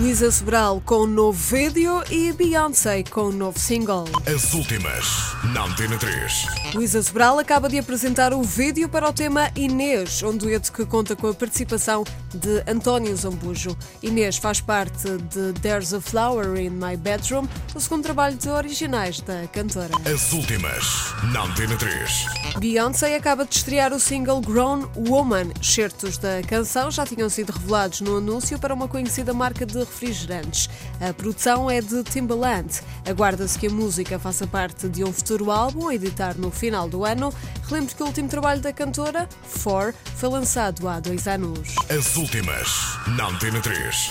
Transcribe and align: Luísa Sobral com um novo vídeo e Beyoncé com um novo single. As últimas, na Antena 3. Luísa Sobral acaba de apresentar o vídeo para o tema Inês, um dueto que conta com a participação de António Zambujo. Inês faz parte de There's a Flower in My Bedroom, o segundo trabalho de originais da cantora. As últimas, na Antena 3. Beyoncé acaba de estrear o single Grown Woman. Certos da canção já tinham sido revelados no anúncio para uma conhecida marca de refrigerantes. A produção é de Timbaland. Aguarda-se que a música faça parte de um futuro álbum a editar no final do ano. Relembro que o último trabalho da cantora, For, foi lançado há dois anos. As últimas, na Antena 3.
Luísa 0.00 0.30
Sobral 0.30 0.80
com 0.86 1.02
um 1.02 1.06
novo 1.06 1.38
vídeo 1.38 2.02
e 2.10 2.32
Beyoncé 2.32 3.02
com 3.02 3.24
um 3.24 3.32
novo 3.32 3.58
single. 3.58 4.06
As 4.26 4.54
últimas, 4.54 5.04
na 5.52 5.64
Antena 5.64 5.98
3. 5.98 6.46
Luísa 6.74 7.02
Sobral 7.02 7.38
acaba 7.38 7.68
de 7.68 7.78
apresentar 7.78 8.32
o 8.32 8.42
vídeo 8.42 8.88
para 8.88 9.06
o 9.06 9.12
tema 9.12 9.50
Inês, 9.54 10.22
um 10.22 10.34
dueto 10.34 10.72
que 10.72 10.86
conta 10.86 11.14
com 11.14 11.26
a 11.26 11.34
participação 11.34 12.02
de 12.34 12.62
António 12.66 13.14
Zambujo. 13.14 13.76
Inês 14.02 14.38
faz 14.38 14.58
parte 14.62 15.18
de 15.28 15.52
There's 15.60 15.92
a 15.92 16.00
Flower 16.00 16.58
in 16.58 16.70
My 16.70 16.96
Bedroom, 16.96 17.46
o 17.74 17.78
segundo 17.78 18.02
trabalho 18.02 18.38
de 18.38 18.48
originais 18.48 19.20
da 19.20 19.46
cantora. 19.48 19.92
As 20.10 20.32
últimas, 20.32 21.12
na 21.30 21.42
Antena 21.42 21.76
3. 21.76 22.26
Beyoncé 22.58 23.16
acaba 23.16 23.44
de 23.44 23.54
estrear 23.54 23.92
o 23.92 24.00
single 24.00 24.40
Grown 24.40 24.88
Woman. 24.96 25.50
Certos 25.60 26.16
da 26.16 26.40
canção 26.42 26.90
já 26.90 27.04
tinham 27.04 27.28
sido 27.28 27.50
revelados 27.50 28.00
no 28.00 28.16
anúncio 28.16 28.58
para 28.58 28.72
uma 28.72 28.88
conhecida 28.88 29.34
marca 29.34 29.66
de 29.66 29.89
refrigerantes. 29.90 30.70
A 31.00 31.12
produção 31.12 31.70
é 31.70 31.80
de 31.80 32.02
Timbaland. 32.04 32.80
Aguarda-se 33.08 33.58
que 33.58 33.66
a 33.66 33.70
música 33.70 34.18
faça 34.18 34.46
parte 34.46 34.88
de 34.88 35.04
um 35.04 35.12
futuro 35.12 35.50
álbum 35.50 35.88
a 35.88 35.94
editar 35.94 36.36
no 36.38 36.50
final 36.50 36.88
do 36.88 37.04
ano. 37.04 37.32
Relembro 37.68 37.94
que 37.94 38.02
o 38.02 38.06
último 38.06 38.28
trabalho 38.28 38.60
da 38.60 38.72
cantora, 38.72 39.28
For, 39.42 39.94
foi 40.16 40.28
lançado 40.28 40.88
há 40.88 41.00
dois 41.00 41.26
anos. 41.26 41.74
As 41.88 42.16
últimas, 42.16 42.68
na 43.16 43.28
Antena 43.28 43.60
3. 43.60 44.10